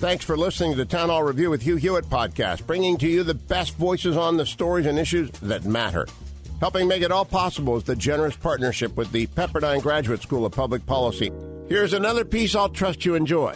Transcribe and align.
Thanks 0.00 0.24
for 0.24 0.34
listening 0.34 0.70
to 0.70 0.78
the 0.78 0.86
Town 0.86 1.10
Hall 1.10 1.22
Review 1.22 1.50
with 1.50 1.60
Hugh 1.60 1.76
Hewitt 1.76 2.06
podcast, 2.06 2.66
bringing 2.66 2.96
to 2.96 3.06
you 3.06 3.22
the 3.22 3.34
best 3.34 3.76
voices 3.76 4.16
on 4.16 4.38
the 4.38 4.46
stories 4.46 4.86
and 4.86 4.98
issues 4.98 5.28
that 5.40 5.66
matter. 5.66 6.06
Helping 6.58 6.88
make 6.88 7.02
it 7.02 7.12
all 7.12 7.26
possible 7.26 7.76
is 7.76 7.84
the 7.84 7.94
generous 7.94 8.34
partnership 8.34 8.96
with 8.96 9.12
the 9.12 9.26
Pepperdine 9.26 9.82
Graduate 9.82 10.22
School 10.22 10.46
of 10.46 10.52
Public 10.52 10.86
Policy. 10.86 11.30
Here's 11.68 11.92
another 11.92 12.24
piece 12.24 12.54
I'll 12.54 12.70
trust 12.70 13.04
you 13.04 13.14
enjoy. 13.14 13.54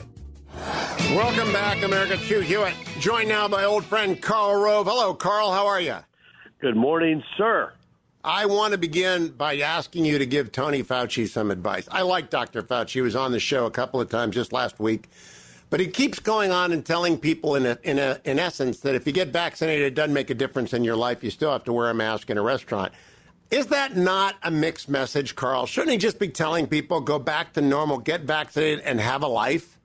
Welcome 1.14 1.50
back, 1.50 1.82
America's 1.82 2.20
Hugh 2.20 2.40
Hewitt. 2.40 2.74
Joined 2.98 3.30
now 3.30 3.48
by 3.48 3.64
old 3.64 3.86
friend 3.86 4.20
Karl 4.20 4.60
Rove. 4.60 4.86
Hello, 4.86 5.14
Karl. 5.14 5.50
How 5.50 5.66
are 5.66 5.80
you? 5.80 5.96
Good 6.60 6.76
morning, 6.76 7.22
sir. 7.38 7.72
I 8.22 8.44
want 8.44 8.72
to 8.72 8.78
begin 8.78 9.28
by 9.28 9.60
asking 9.60 10.04
you 10.04 10.18
to 10.18 10.26
give 10.26 10.52
Tony 10.52 10.82
Fauci 10.82 11.26
some 11.26 11.50
advice. 11.50 11.88
I 11.90 12.02
like 12.02 12.28
Dr. 12.28 12.62
Fauci. 12.62 12.90
He 12.90 13.00
was 13.00 13.16
on 13.16 13.32
the 13.32 13.40
show 13.40 13.64
a 13.64 13.70
couple 13.70 13.98
of 13.98 14.10
times 14.10 14.34
just 14.34 14.52
last 14.52 14.78
week. 14.78 15.08
But 15.74 15.80
he 15.80 15.88
keeps 15.88 16.20
going 16.20 16.52
on 16.52 16.70
and 16.70 16.86
telling 16.86 17.18
people, 17.18 17.56
in, 17.56 17.66
a, 17.66 17.76
in, 17.82 17.98
a, 17.98 18.20
in 18.22 18.38
essence, 18.38 18.78
that 18.82 18.94
if 18.94 19.08
you 19.08 19.12
get 19.12 19.30
vaccinated, 19.30 19.84
it 19.84 19.96
doesn't 19.96 20.14
make 20.14 20.30
a 20.30 20.34
difference 20.34 20.72
in 20.72 20.84
your 20.84 20.94
life. 20.94 21.24
You 21.24 21.30
still 21.30 21.50
have 21.50 21.64
to 21.64 21.72
wear 21.72 21.90
a 21.90 21.94
mask 21.94 22.30
in 22.30 22.38
a 22.38 22.42
restaurant. 22.42 22.92
Is 23.50 23.66
that 23.66 23.96
not 23.96 24.36
a 24.44 24.52
mixed 24.52 24.88
message, 24.88 25.34
Karl? 25.34 25.66
Shouldn't 25.66 25.90
he 25.90 25.98
just 25.98 26.20
be 26.20 26.28
telling 26.28 26.68
people, 26.68 27.00
go 27.00 27.18
back 27.18 27.54
to 27.54 27.60
normal, 27.60 27.98
get 27.98 28.20
vaccinated, 28.20 28.84
and 28.84 29.00
have 29.00 29.24
a 29.24 29.26
life? 29.26 29.76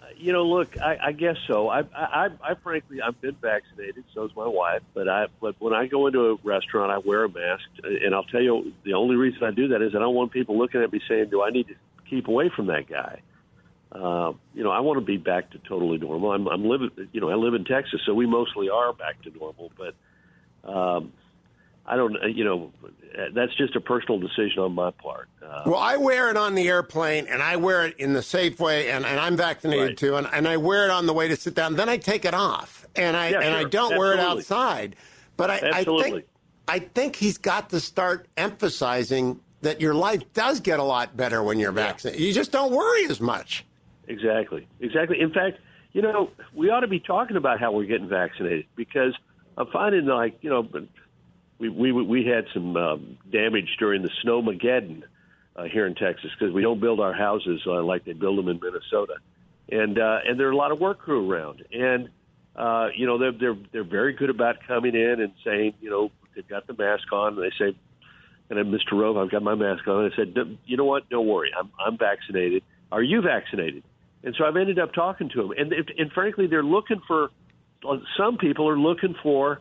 Uh, 0.00 0.06
you 0.16 0.32
know, 0.32 0.46
look, 0.46 0.80
I, 0.80 0.96
I 1.08 1.12
guess 1.12 1.36
so. 1.46 1.68
I, 1.68 1.80
I, 1.94 2.30
I 2.42 2.54
frankly, 2.54 3.02
I've 3.02 3.20
been 3.20 3.36
vaccinated. 3.42 4.04
So 4.14 4.24
is 4.24 4.34
my 4.34 4.48
wife. 4.48 4.80
But 4.94 5.10
I, 5.10 5.26
but 5.38 5.56
when 5.58 5.74
I 5.74 5.86
go 5.86 6.06
into 6.06 6.30
a 6.30 6.36
restaurant, 6.42 6.90
I 6.90 6.96
wear 6.96 7.24
a 7.24 7.28
mask, 7.28 7.64
and 7.84 8.14
I'll 8.14 8.24
tell 8.24 8.40
you, 8.40 8.72
the 8.84 8.94
only 8.94 9.16
reason 9.16 9.44
I 9.44 9.50
do 9.50 9.68
that 9.68 9.82
is 9.82 9.94
I 9.94 9.98
don't 9.98 10.14
want 10.14 10.32
people 10.32 10.56
looking 10.56 10.80
at 10.80 10.90
me 10.90 11.02
saying, 11.06 11.28
"Do 11.28 11.42
I 11.42 11.50
need 11.50 11.68
to 11.68 11.74
keep 12.08 12.26
away 12.26 12.48
from 12.48 12.68
that 12.68 12.88
guy?" 12.88 13.20
Uh, 13.94 14.32
you 14.54 14.64
know, 14.64 14.70
I 14.70 14.80
want 14.80 14.98
to 14.98 15.04
be 15.04 15.18
back 15.18 15.50
to 15.50 15.58
totally 15.58 15.98
normal. 15.98 16.32
I'm, 16.32 16.48
I'm 16.48 16.64
living, 16.64 16.90
you 17.12 17.20
know, 17.20 17.28
I 17.28 17.34
live 17.34 17.52
in 17.52 17.64
Texas, 17.64 18.00
so 18.06 18.14
we 18.14 18.26
mostly 18.26 18.70
are 18.70 18.92
back 18.92 19.20
to 19.22 19.30
normal. 19.30 19.70
But 19.76 19.94
um, 20.68 21.12
I 21.84 21.96
don't, 21.96 22.16
you 22.34 22.44
know, 22.44 22.72
that's 23.34 23.54
just 23.56 23.76
a 23.76 23.80
personal 23.80 24.18
decision 24.18 24.60
on 24.60 24.72
my 24.72 24.92
part. 24.92 25.28
Uh, 25.42 25.64
well, 25.66 25.78
I 25.78 25.98
wear 25.98 26.30
it 26.30 26.38
on 26.38 26.54
the 26.54 26.68
airplane, 26.68 27.26
and 27.26 27.42
I 27.42 27.56
wear 27.56 27.84
it 27.86 27.98
in 27.98 28.14
the 28.14 28.20
Safeway, 28.20 28.86
and, 28.86 29.04
and 29.04 29.20
I'm 29.20 29.36
vaccinated 29.36 29.88
Right. 29.88 29.96
too, 29.96 30.16
and, 30.16 30.26
and 30.32 30.48
I 30.48 30.56
wear 30.56 30.84
it 30.86 30.90
on 30.90 31.04
the 31.06 31.12
way 31.12 31.28
to 31.28 31.36
sit 31.36 31.54
down. 31.54 31.76
Then 31.76 31.90
I 31.90 31.98
take 31.98 32.24
it 32.24 32.34
off, 32.34 32.86
and 32.96 33.14
I 33.14 33.28
Yeah, 33.28 33.40
and 33.40 33.54
I 33.54 33.64
don't 33.64 33.98
wear 33.98 34.14
it 34.14 34.20
outside. 34.20 34.96
But 35.36 35.50
I, 35.50 35.70
I 35.72 35.84
think 35.84 36.24
I 36.68 36.78
think 36.78 37.16
he's 37.16 37.36
got 37.36 37.70
to 37.70 37.80
start 37.80 38.28
emphasizing 38.36 39.40
that 39.62 39.80
your 39.80 39.94
life 39.94 40.20
does 40.32 40.60
get 40.60 40.78
a 40.78 40.82
lot 40.82 41.16
better 41.16 41.42
when 41.42 41.58
you're 41.58 41.72
vaccinated. 41.72 42.22
You 42.22 42.32
just 42.32 42.52
don't 42.52 42.72
worry 42.72 43.04
as 43.06 43.20
much. 43.20 43.64
Exactly. 44.08 44.66
Exactly. 44.80 45.20
In 45.20 45.32
fact, 45.32 45.58
you 45.92 46.02
know, 46.02 46.30
we 46.54 46.70
ought 46.70 46.80
to 46.80 46.88
be 46.88 47.00
talking 47.00 47.36
about 47.36 47.60
how 47.60 47.72
we're 47.72 47.84
getting 47.86 48.08
vaccinated 48.08 48.66
because 48.76 49.14
I'm 49.56 49.66
finding 49.72 50.06
like, 50.06 50.38
you 50.40 50.50
know, 50.50 50.66
we 51.58 51.68
we 51.68 51.92
we 51.92 52.26
had 52.26 52.46
some 52.52 52.76
um, 52.76 53.18
damage 53.30 53.76
during 53.78 54.02
the 54.02 54.10
snowmageddon 54.24 55.02
uh, 55.54 55.64
here 55.64 55.86
in 55.86 55.94
Texas 55.94 56.30
because 56.38 56.52
we 56.52 56.62
don't 56.62 56.80
build 56.80 56.98
our 57.00 57.12
houses 57.12 57.60
uh, 57.66 57.82
like 57.82 58.04
they 58.04 58.14
build 58.14 58.38
them 58.38 58.48
in 58.48 58.58
Minnesota, 58.60 59.14
and 59.70 59.98
uh, 59.98 60.18
and 60.26 60.40
there 60.40 60.48
are 60.48 60.52
a 60.52 60.56
lot 60.56 60.72
of 60.72 60.80
work 60.80 60.98
crew 60.98 61.30
around, 61.30 61.62
and 61.72 62.08
uh, 62.56 62.88
you 62.96 63.06
know 63.06 63.18
they're 63.18 63.32
they're 63.32 63.56
they're 63.72 63.84
very 63.84 64.14
good 64.14 64.30
about 64.30 64.56
coming 64.66 64.94
in 64.94 65.20
and 65.20 65.32
saying, 65.44 65.74
you 65.80 65.90
know, 65.90 66.10
they've 66.34 66.48
got 66.48 66.66
the 66.66 66.74
mask 66.74 67.12
on, 67.12 67.34
and 67.34 67.42
they 67.42 67.52
say, 67.58 67.76
and 68.50 68.58
then 68.58 68.72
Mr. 68.72 68.98
Rove, 68.98 69.16
I've 69.16 69.30
got 69.30 69.42
my 69.42 69.54
mask 69.54 69.86
on. 69.86 70.04
And 70.04 70.12
I 70.12 70.16
said, 70.16 70.34
"D- 70.34 70.58
you 70.66 70.76
know 70.76 70.84
what? 70.84 71.08
Don't 71.10 71.26
worry, 71.28 71.50
I'm 71.56 71.70
I'm 71.78 71.98
vaccinated. 71.98 72.62
Are 72.90 73.02
you 73.02 73.20
vaccinated? 73.22 73.84
And 74.24 74.34
so 74.38 74.44
I've 74.44 74.56
ended 74.56 74.78
up 74.78 74.92
talking 74.94 75.28
to 75.30 75.42
them, 75.42 75.50
and 75.56 75.72
and 75.72 76.12
frankly, 76.12 76.46
they're 76.46 76.62
looking 76.62 77.00
for. 77.06 77.30
Some 78.16 78.38
people 78.38 78.68
are 78.68 78.78
looking 78.78 79.16
for 79.24 79.60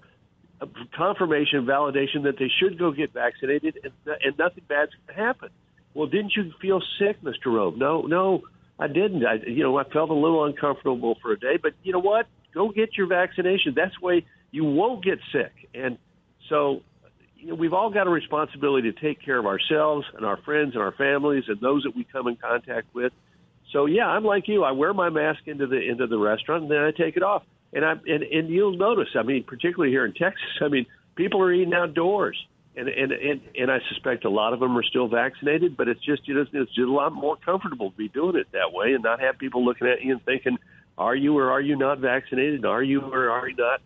confirmation, 0.95 1.65
validation 1.65 2.23
that 2.23 2.35
they 2.37 2.51
should 2.59 2.77
go 2.77 2.91
get 2.91 3.13
vaccinated, 3.13 3.79
and, 3.83 3.93
and 4.23 4.37
nothing 4.37 4.63
bad's 4.67 4.91
going 4.93 5.17
to 5.17 5.23
happen. 5.25 5.49
Well, 5.93 6.07
didn't 6.07 6.33
you 6.35 6.51
feel 6.61 6.81
sick, 6.99 7.21
Mr. 7.21 7.47
Rove? 7.47 7.77
No, 7.77 8.01
no, 8.03 8.41
I 8.79 8.87
didn't. 8.87 9.25
I, 9.25 9.37
you 9.47 9.63
know, 9.63 9.77
I 9.77 9.83
felt 9.83 10.09
a 10.09 10.13
little 10.13 10.45
uncomfortable 10.45 11.17
for 11.21 11.31
a 11.31 11.39
day, 11.39 11.57
but 11.61 11.73
you 11.83 11.91
know 11.91 11.99
what? 11.99 12.27
Go 12.53 12.69
get 12.69 12.97
your 12.97 13.07
vaccination. 13.07 13.73
That's 13.75 13.99
way 14.01 14.25
you 14.51 14.63
won't 14.65 15.03
get 15.03 15.19
sick. 15.31 15.51
And 15.73 15.97
so, 16.49 16.81
you 17.37 17.49
know, 17.49 17.55
we've 17.55 17.73
all 17.73 17.89
got 17.89 18.07
a 18.07 18.09
responsibility 18.09 18.91
to 18.91 18.99
take 18.99 19.23
care 19.23 19.37
of 19.37 19.45
ourselves 19.45 20.05
and 20.15 20.25
our 20.25 20.37
friends 20.37 20.73
and 20.73 20.83
our 20.83 20.91
families 20.91 21.45
and 21.47 21.59
those 21.59 21.83
that 21.83 21.95
we 21.95 22.03
come 22.03 22.27
in 22.27 22.35
contact 22.35 22.93
with. 22.93 23.13
So 23.71 23.85
yeah, 23.85 24.07
I'm 24.07 24.23
like 24.23 24.47
you. 24.47 24.63
I 24.63 24.71
wear 24.71 24.93
my 24.93 25.09
mask 25.09 25.41
into 25.45 25.67
the 25.67 25.77
into 25.77 26.07
the 26.07 26.17
restaurant 26.17 26.63
and 26.63 26.71
then 26.71 26.79
I 26.79 26.91
take 26.91 27.15
it 27.17 27.23
off. 27.23 27.43
And 27.73 27.85
I 27.85 27.91
and, 27.91 28.23
and 28.23 28.49
you'll 28.49 28.77
notice. 28.77 29.09
I 29.17 29.23
mean, 29.23 29.43
particularly 29.43 29.91
here 29.91 30.05
in 30.05 30.13
Texas. 30.13 30.59
I 30.61 30.67
mean, 30.67 30.85
people 31.15 31.41
are 31.41 31.53
eating 31.53 31.73
outdoors, 31.73 32.37
and 32.75 32.89
and 32.89 33.11
and, 33.11 33.41
and 33.55 33.71
I 33.71 33.79
suspect 33.89 34.25
a 34.25 34.29
lot 34.29 34.53
of 34.53 34.59
them 34.59 34.77
are 34.77 34.83
still 34.83 35.07
vaccinated. 35.07 35.77
But 35.77 35.87
it's 35.87 36.03
just 36.03 36.27
you 36.27 36.35
know 36.35 36.41
it's 36.41 36.75
just 36.75 36.79
a 36.87 36.91
lot 36.91 37.13
more 37.13 37.37
comfortable 37.37 37.91
to 37.91 37.97
be 37.97 38.09
doing 38.09 38.35
it 38.35 38.47
that 38.51 38.73
way 38.73 38.93
and 38.93 39.03
not 39.03 39.21
have 39.21 39.37
people 39.37 39.63
looking 39.63 39.87
at 39.87 40.01
you 40.01 40.13
and 40.13 40.25
thinking, 40.25 40.57
are 40.97 41.15
you 41.15 41.37
or 41.37 41.51
are 41.51 41.61
you 41.61 41.77
not 41.77 41.99
vaccinated? 41.99 42.65
Are 42.65 42.83
you 42.83 43.01
or 43.01 43.29
are 43.29 43.47
you 43.47 43.55
not 43.55 43.79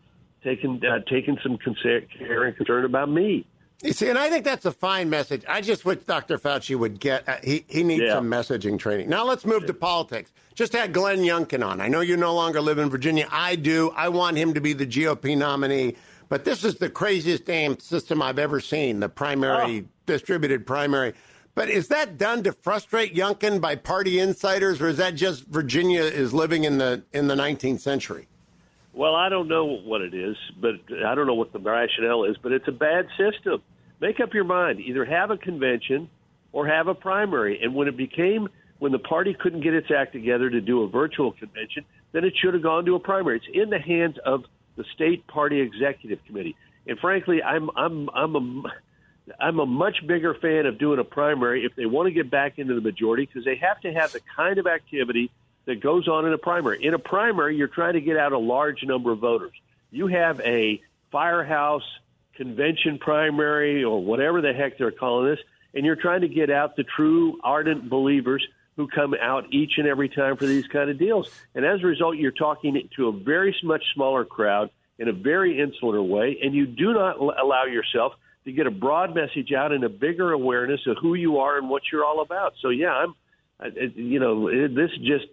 taking 0.44 0.82
uh, 0.84 1.00
taking 1.08 1.38
some 1.44 1.58
conce- 1.60 2.08
care 2.18 2.46
and 2.46 2.58
concern 2.58 2.86
about 2.86 3.10
me? 3.10 3.46
You 3.84 3.94
see, 3.94 4.10
and 4.10 4.18
I 4.18 4.30
think 4.30 4.46
that's 4.46 4.66
a 4.66 4.72
fine 4.72 5.10
message. 5.10 5.44
I 5.48 5.62
just 5.62 5.86
wish 5.86 6.00
Dr. 6.00 6.38
Fauci 6.38 6.76
would 6.78 7.00
get, 7.00 7.28
uh, 7.28 7.36
he, 7.44 7.66
he 7.68 7.84
needs 7.84 8.04
Yeah. 8.04 8.14
some 8.14 8.30
messaging 8.30 8.80
training. 8.80 9.10
Now 9.10 9.26
let's 9.26 9.46
move 9.46 9.66
to 9.68 9.74
politics. 9.74 10.32
Just 10.56 10.74
had 10.74 10.94
Glenn 10.94 11.20
Youngkin 11.20 11.64
on. 11.66 11.82
I 11.82 11.88
know 11.90 12.00
you 12.00 12.16
no 12.16 12.34
longer 12.34 12.62
live 12.62 12.78
in 12.78 12.90
Virginia. 12.90 13.28
I 13.32 13.56
do. 13.58 13.92
I 13.96 14.08
want 14.10 14.38
him 14.38 14.54
to 14.54 14.62
be 14.62 14.74
the 14.74 14.86
GOP 14.88 15.38
nominee. 15.38 15.96
But 16.30 16.46
this 16.46 16.64
is 16.64 16.76
the 16.76 16.90
craziest 16.90 17.46
damn 17.46 17.78
system 17.80 18.22
I've 18.22 18.40
ever 18.40 18.60
seen 18.60 19.00
the 19.02 19.10
primary, 19.10 19.86
distributed 20.06 20.66
primary. 20.66 21.14
But 21.54 21.70
is 21.70 21.88
that 21.90 22.18
done 22.18 22.44
to 22.44 22.52
frustrate 22.54 23.14
Youngkin 23.16 23.62
by 23.62 23.76
party 23.76 24.20
insiders, 24.20 24.82
or 24.82 24.88
is 24.88 24.98
that 24.98 25.16
just 25.16 25.46
Virginia 25.46 26.02
is 26.02 26.34
living 26.34 26.64
in 26.64 26.78
the 26.80 27.04
in 27.14 27.28
the 27.28 27.36
19th 27.36 27.80
century? 27.80 28.28
Well, 28.96 29.14
I 29.14 29.28
don't 29.28 29.50
know 29.50 29.66
what 29.66 30.02
it 30.02 30.14
is, 30.14 30.38
but 30.58 30.76
I 31.06 31.16
don't 31.16 31.28
know 31.28 31.34
what 31.34 31.52
the 31.52 31.60
rationale 31.60 32.24
is, 32.24 32.38
but 32.42 32.54
it's 32.54 32.68
a 32.70 32.72
bad 32.72 33.08
system. 33.18 33.62
Make 34.00 34.22
up 34.22 34.34
your 34.34 34.46
mind. 34.46 34.80
Either 34.80 35.04
have 35.04 35.32
a 35.32 35.38
convention 35.38 36.10
or 36.54 36.66
have 36.66 36.88
a 36.88 36.96
primary. 36.96 37.62
And 37.62 37.76
when 37.76 37.90
it 37.90 37.98
became, 37.98 38.48
when 38.80 38.94
the 38.94 39.00
party 39.00 39.34
couldn't 39.38 39.62
get 39.62 39.74
its 39.74 39.92
act 39.92 40.14
together 40.14 40.50
to 40.50 40.62
do 40.62 40.84
a 40.84 40.88
virtual 40.88 41.34
convention, 41.34 41.84
then 42.14 42.24
it 42.24 42.34
should 42.42 42.54
have 42.54 42.64
gone 42.64 42.86
to 42.86 42.96
a 42.96 43.00
primary. 43.00 43.38
It's 43.38 43.48
in 43.54 43.70
the 43.70 43.80
hands 43.80 44.16
of 44.26 44.46
the 44.78 44.86
state 44.94 45.28
party 45.28 45.60
executive 45.60 46.20
committee. 46.26 46.56
And 46.88 46.98
frankly, 46.98 47.44
I'm, 47.44 47.70
I'm, 47.76 48.10
I'm 48.14 48.36
a, 48.36 48.64
I'm 49.42 49.60
a 49.60 49.66
much 49.66 50.08
bigger 50.08 50.36
fan 50.36 50.66
of 50.68 50.78
doing 50.78 51.00
a 51.00 51.04
primary 51.04 51.66
if 51.66 51.76
they 51.76 51.86
want 51.86 52.08
to 52.08 52.14
get 52.14 52.32
back 52.32 52.60
into 52.60 52.76
the 52.76 52.82
majority 52.82 53.26
because 53.26 53.44
they 53.44 53.58
have 53.58 53.82
to 53.82 53.92
have 53.92 54.14
the 54.14 54.22
kind 54.38 54.58
of 54.58 54.68
activity 54.68 55.32
that 55.66 55.82
goes 55.82 56.08
on 56.08 56.26
in 56.26 56.34
a 56.34 56.38
primary. 56.38 56.84
In 56.84 56.94
a 56.94 57.00
primary, 57.00 57.58
you're 57.58 57.68
trying 57.68 57.94
to 57.94 58.02
get 58.02 58.18
out 58.18 58.32
a 58.32 58.38
large 58.38 58.84
number 58.84 59.12
of 59.12 59.20
voters. 59.20 59.54
You 59.92 60.08
have 60.08 60.40
a 60.42 60.82
firehouse 61.12 61.84
convention 62.36 62.98
primary 63.00 63.84
or 63.84 64.04
whatever 64.04 64.42
the 64.42 64.54
heck 64.54 64.78
they're 64.78 64.92
calling 64.92 65.28
this, 65.28 65.40
and 65.74 65.86
you're 65.86 65.96
trying 65.96 66.22
to 66.22 66.28
get 66.28 66.50
out 66.50 66.76
the 66.76 66.84
true 66.84 67.40
ardent 67.44 67.90
believers 67.90 68.46
who 68.76 68.88
come 68.88 69.16
out 69.20 69.54
each 69.54 69.78
and 69.78 69.88
every 69.88 70.10
time 70.10 70.36
for 70.36 70.46
these 70.46 70.68
kind 70.68 70.90
of 70.90 71.00
deals. 71.00 71.30
And 71.56 71.66
as 71.66 71.82
a 71.82 71.86
result, 71.86 72.18
you're 72.18 72.32
talking 72.32 72.90
to 72.98 73.08
a 73.08 73.12
very 73.12 73.56
much 73.64 73.84
smaller 73.94 74.26
crowd 74.26 74.70
in 75.00 75.08
a 75.08 75.14
very 75.14 75.60
insular 75.60 76.02
way, 76.02 76.38
and 76.44 76.54
you 76.54 76.66
do 76.66 76.94
not 76.94 77.18
allow 77.18 77.66
yourself 77.66 78.14
to 78.44 78.52
get 78.52 78.68
a 78.68 78.72
broad 78.72 79.16
message 79.16 79.52
out 79.52 79.72
and 79.72 79.84
a 79.84 79.90
bigger 79.90 80.32
awareness 80.32 80.82
of 80.88 80.98
who 81.02 81.16
you 81.16 81.40
are 81.40 81.58
and 81.58 81.70
what 81.70 81.84
you're 81.92 82.06
all 82.06 82.22
about. 82.22 82.54
So 82.62 82.70
yeah, 82.70 82.92
I'm, 82.92 83.16
you 83.96 84.20
know, 84.20 84.50
this 84.68 84.92
just 85.02 85.26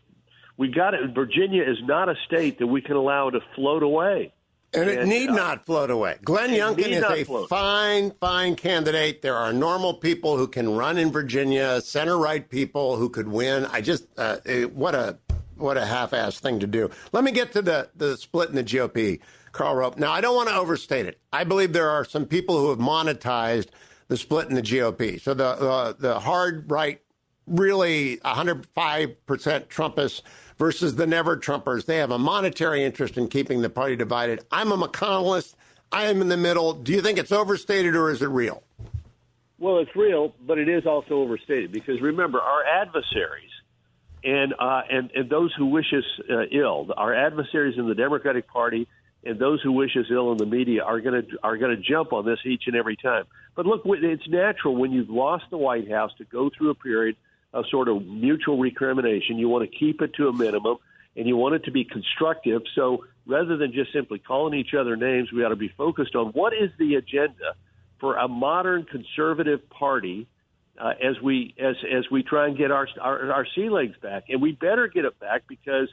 we 0.56 0.68
got 0.68 0.94
it. 0.94 1.14
Virginia 1.14 1.62
is 1.62 1.78
not 1.82 2.08
a 2.08 2.14
state 2.26 2.58
that 2.58 2.66
we 2.66 2.80
can 2.80 2.96
allow 2.96 3.30
to 3.30 3.40
float 3.54 3.82
away. 3.82 4.32
And 4.74 4.88
it 4.88 5.06
need 5.06 5.28
uh, 5.28 5.34
not 5.34 5.66
float 5.66 5.90
away. 5.90 6.16
Glenn 6.24 6.50
Youngkin 6.50 6.88
is 6.88 7.02
a 7.04 7.24
float. 7.24 7.48
fine, 7.50 8.10
fine 8.12 8.56
candidate. 8.56 9.20
There 9.20 9.36
are 9.36 9.52
normal 9.52 9.94
people 9.94 10.38
who 10.38 10.48
can 10.48 10.74
run 10.74 10.96
in 10.96 11.12
Virginia, 11.12 11.80
center 11.82 12.16
right 12.16 12.48
people 12.48 12.96
who 12.96 13.10
could 13.10 13.28
win. 13.28 13.66
I 13.66 13.82
just, 13.82 14.06
uh, 14.16 14.38
what 14.72 14.94
a 14.94 15.18
what 15.56 15.76
a 15.76 15.84
half-assed 15.84 16.40
thing 16.40 16.60
to 16.60 16.66
do. 16.66 16.90
Let 17.12 17.22
me 17.24 17.32
get 17.32 17.52
to 17.52 17.62
the 17.62 17.88
the 17.94 18.16
split 18.16 18.48
in 18.48 18.54
the 18.54 18.64
GOP, 18.64 19.20
Karl 19.52 19.74
Rove. 19.76 19.98
Now, 19.98 20.10
I 20.12 20.20
don't 20.20 20.34
want 20.34 20.48
to 20.48 20.56
overstate 20.56 21.06
it. 21.06 21.20
I 21.32 21.44
believe 21.44 21.72
there 21.72 21.90
are 21.90 22.04
some 22.04 22.26
people 22.26 22.58
who 22.58 22.70
have 22.70 22.78
monetized 22.78 23.68
the 24.08 24.16
split 24.16 24.48
in 24.48 24.54
the 24.54 24.62
GOP. 24.62 25.20
So 25.20 25.34
the 25.34 25.46
uh, 25.46 25.92
the 25.98 26.18
hard 26.20 26.70
right, 26.70 27.00
really 27.46 28.18
105 28.22 29.26
percent 29.26 29.68
Trumpists 29.68 30.22
versus 30.58 30.96
the 30.96 31.06
never 31.06 31.36
Trumpers. 31.36 31.86
They 31.86 31.98
have 31.98 32.10
a 32.10 32.18
monetary 32.18 32.84
interest 32.84 33.16
in 33.16 33.28
keeping 33.28 33.62
the 33.62 33.70
party 33.70 33.96
divided. 33.96 34.44
I'm 34.50 34.72
a 34.72 34.76
McConnellist. 34.76 35.54
I 35.90 36.04
am 36.04 36.20
in 36.20 36.28
the 36.28 36.36
middle. 36.36 36.72
Do 36.72 36.92
you 36.92 37.02
think 37.02 37.18
it's 37.18 37.32
overstated 37.32 37.94
or 37.94 38.10
is 38.10 38.22
it 38.22 38.28
real? 38.28 38.62
Well, 39.58 39.78
it's 39.78 39.94
real, 39.94 40.34
but 40.46 40.58
it 40.58 40.68
is 40.68 40.86
also 40.86 41.14
overstated 41.16 41.70
because 41.70 42.00
remember, 42.00 42.40
our 42.40 42.64
adversaries 42.64 43.50
and 44.24 44.54
uh, 44.58 44.82
and 44.90 45.10
and 45.14 45.30
those 45.30 45.52
who 45.56 45.66
wish 45.66 45.92
us 45.92 46.04
uh, 46.30 46.44
ill, 46.50 46.92
our 46.96 47.14
adversaries 47.14 47.76
in 47.78 47.88
the 47.88 47.94
Democratic 47.94 48.48
Party 48.48 48.88
and 49.24 49.38
those 49.38 49.60
who 49.62 49.72
wish 49.72 49.96
us 49.96 50.06
ill 50.10 50.32
in 50.32 50.38
the 50.38 50.46
media 50.46 50.82
are 50.82 51.00
going 51.00 51.22
to 51.22 51.38
are 51.42 51.56
going 51.56 51.76
to 51.76 51.82
jump 51.82 52.12
on 52.12 52.24
this 52.24 52.38
each 52.44 52.64
and 52.66 52.76
every 52.76 52.96
time. 52.96 53.24
But 53.54 53.66
look, 53.66 53.82
it's 53.84 54.28
natural 54.28 54.74
when 54.76 54.92
you've 54.92 55.10
lost 55.10 55.44
the 55.50 55.58
White 55.58 55.90
House 55.90 56.12
to 56.18 56.24
go 56.24 56.50
through 56.56 56.70
a 56.70 56.74
period 56.74 57.16
of 57.52 57.64
sort 57.70 57.88
of 57.88 58.04
mutual 58.06 58.58
recrimination. 58.58 59.38
You 59.38 59.48
want 59.48 59.70
to 59.70 59.78
keep 59.78 60.00
it 60.00 60.14
to 60.14 60.28
a 60.28 60.32
minimum, 60.32 60.78
and 61.16 61.26
you 61.26 61.36
want 61.36 61.54
it 61.54 61.64
to 61.64 61.70
be 61.70 61.84
constructive. 61.84 62.62
So 62.74 63.04
rather 63.26 63.56
than 63.56 63.72
just 63.72 63.92
simply 63.92 64.18
calling 64.18 64.58
each 64.58 64.74
other 64.74 64.96
names, 64.96 65.30
we 65.32 65.44
ought 65.44 65.50
to 65.50 65.56
be 65.56 65.72
focused 65.76 66.14
on 66.14 66.28
what 66.28 66.52
is 66.52 66.70
the 66.78 66.94
agenda 66.94 67.54
for 68.00 68.16
a 68.16 68.26
modern 68.26 68.84
conservative 68.84 69.68
party 69.70 70.26
uh, 70.78 70.94
as 71.02 71.20
we 71.22 71.54
as 71.58 71.76
as 71.90 72.04
we 72.10 72.22
try 72.22 72.48
and 72.48 72.56
get 72.56 72.70
our, 72.70 72.88
our 73.00 73.30
our 73.32 73.46
sea 73.54 73.68
legs 73.68 73.94
back, 74.02 74.24
and 74.28 74.40
we 74.40 74.52
better 74.52 74.88
get 74.88 75.04
it 75.04 75.18
back 75.20 75.42
because 75.46 75.88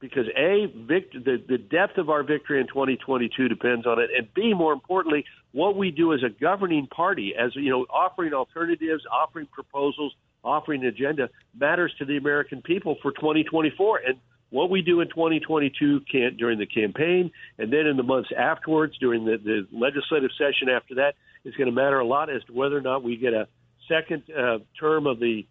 because 0.00 0.26
a 0.36 0.66
vict- 0.74 1.12
the 1.12 1.42
the 1.46 1.58
depth 1.58 1.98
of 1.98 2.10
our 2.10 2.22
victory 2.22 2.60
in 2.60 2.66
2022 2.66 3.48
depends 3.48 3.86
on 3.86 4.00
it, 4.00 4.10
and 4.16 4.32
b 4.34 4.54
more 4.54 4.72
importantly, 4.72 5.24
what 5.52 5.76
we 5.76 5.90
do 5.90 6.12
as 6.14 6.22
a 6.22 6.30
governing 6.30 6.86
party, 6.86 7.34
as 7.38 7.54
you 7.54 7.70
know, 7.70 7.86
offering 7.90 8.32
alternatives, 8.32 9.04
offering 9.10 9.46
proposals, 9.46 10.14
offering 10.44 10.82
an 10.82 10.88
agenda 10.88 11.30
matters 11.58 11.92
to 11.98 12.04
the 12.04 12.16
American 12.16 12.62
people 12.62 12.96
for 13.02 13.12
2024, 13.12 14.00
and 14.06 14.18
what 14.50 14.70
we 14.70 14.82
do 14.82 15.00
in 15.00 15.08
2022 15.08 16.02
can't 16.10 16.36
during 16.36 16.58
the 16.60 16.66
campaign 16.66 17.32
and 17.58 17.72
then 17.72 17.86
in 17.86 17.96
the 17.96 18.04
months 18.04 18.30
afterwards 18.36 18.96
during 18.98 19.24
the, 19.24 19.36
the 19.36 19.66
legislative 19.76 20.30
session 20.38 20.68
after 20.68 20.94
that 20.94 21.14
is 21.44 21.54
going 21.56 21.66
to 21.66 21.74
matter 21.74 21.98
a 21.98 22.06
lot 22.06 22.30
as 22.30 22.44
to 22.44 22.52
whether 22.52 22.76
or 22.76 22.80
not 22.80 23.02
we 23.02 23.16
get 23.16 23.32
a 23.32 23.48
second 23.88 24.22
uh, 24.30 24.58
term 24.78 25.08
of 25.08 25.18
the 25.18 25.44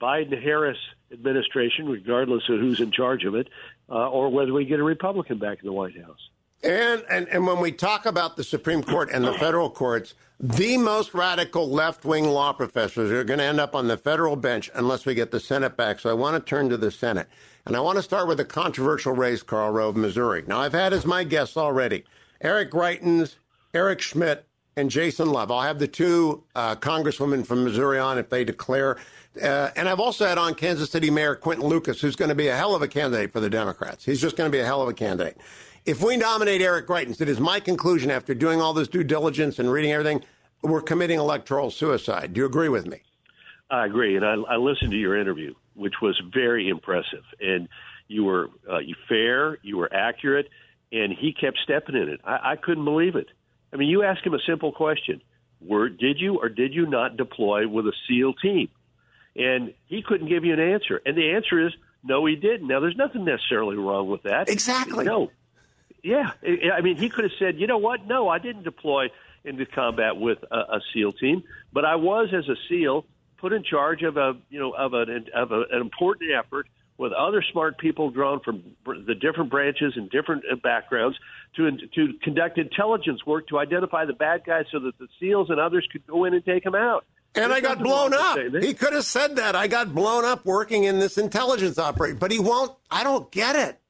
Biden 0.00 0.40
Harris 0.42 0.76
administration, 1.10 1.88
regardless 1.88 2.42
of 2.50 2.60
who's 2.60 2.80
in 2.80 2.90
charge 2.90 3.24
of 3.24 3.34
it, 3.34 3.48
uh, 3.88 4.10
or 4.10 4.30
whether 4.30 4.52
we 4.52 4.64
get 4.66 4.80
a 4.80 4.84
Republican 4.84 5.38
back 5.38 5.60
in 5.60 5.66
the 5.66 5.72
White 5.72 5.96
House. 5.98 6.28
And, 6.64 7.04
and 7.10 7.28
and 7.28 7.46
when 7.46 7.60
we 7.60 7.72
talk 7.72 8.06
about 8.06 8.36
the 8.36 8.44
Supreme 8.44 8.82
Court 8.82 9.10
and 9.12 9.24
the 9.24 9.34
federal 9.34 9.68
courts, 9.68 10.14
the 10.40 10.78
most 10.78 11.12
radical 11.14 11.68
left 11.68 12.04
wing 12.04 12.26
law 12.26 12.52
professors 12.52 13.10
are 13.10 13.24
going 13.24 13.38
to 13.38 13.44
end 13.44 13.60
up 13.60 13.74
on 13.74 13.86
the 13.86 13.96
federal 13.96 14.34
bench 14.34 14.70
unless 14.74 15.04
we 15.04 15.14
get 15.14 15.30
the 15.30 15.40
Senate 15.40 15.76
back. 15.76 16.00
So 16.00 16.10
I 16.10 16.14
want 16.14 16.34
to 16.36 16.48
turn 16.48 16.70
to 16.70 16.76
the 16.76 16.90
Senate. 16.90 17.28
And 17.66 17.76
I 17.76 17.80
want 17.80 17.96
to 17.96 18.02
start 18.02 18.28
with 18.28 18.40
a 18.40 18.44
controversial 18.44 19.12
race, 19.12 19.42
Karl 19.42 19.70
Rove, 19.70 19.96
Missouri. 19.96 20.44
Now, 20.46 20.60
I've 20.60 20.72
had 20.72 20.92
as 20.92 21.06
my 21.06 21.24
guests 21.24 21.56
already 21.56 22.04
Eric 22.40 22.70
Greitens, 22.70 23.36
Eric 23.72 24.00
Schmitt, 24.00 24.46
and 24.76 24.90
Jason 24.90 25.30
Love. 25.30 25.50
I'll 25.50 25.62
have 25.62 25.78
the 25.78 25.88
two 25.88 26.44
uh, 26.54 26.76
congresswomen 26.76 27.46
from 27.46 27.64
Missouri 27.64 27.98
on 27.98 28.18
if 28.18 28.28
they 28.28 28.44
declare. 28.44 28.96
Uh, 29.40 29.70
and 29.76 29.88
I've 29.88 30.00
also 30.00 30.26
had 30.26 30.38
on 30.38 30.54
Kansas 30.54 30.90
City 30.90 31.10
Mayor 31.10 31.34
Quinton 31.34 31.66
Lucas, 31.66 32.00
who's 32.00 32.16
going 32.16 32.28
to 32.28 32.34
be 32.34 32.48
a 32.48 32.56
hell 32.56 32.74
of 32.74 32.82
a 32.82 32.88
candidate 32.88 33.32
for 33.32 33.40
the 33.40 33.50
Democrats. 33.50 34.04
He's 34.04 34.20
just 34.20 34.36
going 34.36 34.50
to 34.50 34.54
be 34.54 34.60
a 34.60 34.64
hell 34.64 34.82
of 34.82 34.88
a 34.88 34.94
candidate. 34.94 35.38
If 35.84 36.02
we 36.02 36.16
nominate 36.16 36.62
Eric 36.62 36.86
Greitens, 36.86 37.20
it 37.20 37.28
is 37.28 37.38
my 37.38 37.60
conclusion 37.60 38.10
after 38.10 38.34
doing 38.34 38.58
all 38.58 38.72
this 38.72 38.88
due 38.88 39.04
diligence 39.04 39.58
and 39.58 39.70
reading 39.70 39.92
everything, 39.92 40.24
we're 40.62 40.80
committing 40.80 41.18
electoral 41.18 41.70
suicide. 41.70 42.32
Do 42.32 42.40
you 42.40 42.46
agree 42.46 42.70
with 42.70 42.86
me? 42.86 43.02
I 43.70 43.84
agree, 43.84 44.16
and 44.16 44.24
I, 44.24 44.34
I 44.34 44.56
listened 44.56 44.92
to 44.92 44.96
your 44.96 45.18
interview, 45.18 45.52
which 45.74 45.94
was 46.00 46.18
very 46.32 46.70
impressive. 46.70 47.24
And 47.38 47.68
you 48.08 48.24
were 48.24 48.48
uh, 48.70 48.78
you 48.78 48.94
fair, 49.08 49.58
you 49.62 49.76
were 49.76 49.92
accurate, 49.92 50.48
and 50.90 51.12
he 51.12 51.34
kept 51.34 51.58
stepping 51.62 51.96
in 51.96 52.08
it. 52.08 52.20
I, 52.24 52.52
I 52.52 52.56
couldn't 52.56 52.84
believe 52.84 53.14
it. 53.14 53.26
I 53.70 53.76
mean, 53.76 53.88
you 53.90 54.04
ask 54.04 54.24
him 54.24 54.32
a 54.32 54.40
simple 54.46 54.72
question: 54.72 55.20
Were 55.60 55.90
did 55.90 56.18
you 56.18 56.38
or 56.38 56.48
did 56.48 56.72
you 56.72 56.86
not 56.86 57.18
deploy 57.18 57.68
with 57.68 57.86
a 57.86 57.92
SEAL 58.08 58.34
team? 58.34 58.68
And 59.36 59.74
he 59.84 60.02
couldn't 60.02 60.28
give 60.28 60.46
you 60.46 60.54
an 60.54 60.60
answer. 60.60 61.02
And 61.04 61.14
the 61.14 61.32
answer 61.32 61.66
is 61.66 61.74
no, 62.02 62.24
he 62.24 62.36
didn't. 62.36 62.68
Now, 62.68 62.80
there's 62.80 62.96
nothing 62.96 63.24
necessarily 63.24 63.76
wrong 63.76 64.08
with 64.08 64.22
that. 64.22 64.48
Exactly. 64.48 65.04
No. 65.04 65.30
Yeah, 66.04 66.32
I 66.70 66.82
mean, 66.82 66.96
he 66.96 67.08
could 67.08 67.24
have 67.24 67.32
said, 67.38 67.58
you 67.58 67.66
know 67.66 67.78
what? 67.78 68.06
No, 68.06 68.28
I 68.28 68.38
didn't 68.38 68.62
deploy 68.62 69.06
into 69.42 69.64
combat 69.64 70.16
with 70.18 70.38
a, 70.50 70.56
a 70.56 70.80
SEAL 70.92 71.14
team, 71.14 71.44
but 71.72 71.86
I 71.86 71.96
was 71.96 72.28
as 72.32 72.46
a 72.48 72.56
SEAL 72.68 73.06
put 73.38 73.52
in 73.52 73.62
charge 73.62 74.02
of 74.02 74.16
a 74.16 74.36
you 74.50 74.58
know 74.58 74.72
of 74.72 74.94
an 74.94 75.26
of 75.34 75.52
a, 75.52 75.64
an 75.70 75.80
important 75.80 76.30
effort 76.30 76.66
with 76.96 77.12
other 77.12 77.42
smart 77.52 77.78
people 77.78 78.10
drawn 78.10 78.40
from 78.40 78.62
the 78.84 79.14
different 79.14 79.50
branches 79.50 79.94
and 79.96 80.08
different 80.10 80.44
uh, 80.50 80.56
backgrounds 80.56 81.18
to 81.56 81.70
to 81.94 82.12
conduct 82.22 82.58
intelligence 82.58 83.24
work 83.26 83.48
to 83.48 83.58
identify 83.58 84.04
the 84.04 84.12
bad 84.12 84.44
guys 84.46 84.66
so 84.70 84.78
that 84.80 84.98
the 84.98 85.08
SEALs 85.18 85.50
and 85.50 85.58
others 85.58 85.86
could 85.90 86.06
go 86.06 86.24
in 86.24 86.34
and 86.34 86.44
take 86.44 86.64
them 86.64 86.74
out. 86.74 87.04
And 87.34 87.50
There's 87.50 87.56
I 87.56 87.60
got 87.60 87.82
blown 87.82 88.14
up. 88.14 88.38
He 88.62 88.74
could 88.74 88.92
have 88.92 89.04
said 89.04 89.36
that. 89.36 89.56
I 89.56 89.66
got 89.66 89.92
blown 89.92 90.24
up 90.24 90.44
working 90.44 90.84
in 90.84 91.00
this 91.00 91.18
intelligence 91.18 91.78
operation, 91.78 92.18
but 92.18 92.30
he 92.30 92.38
won't. 92.38 92.72
I 92.90 93.02
don't 93.04 93.30
get 93.30 93.56
it. 93.56 93.80